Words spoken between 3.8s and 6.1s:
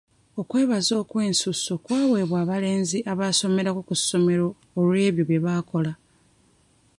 mu ssomero olw'ebyo bye baakola.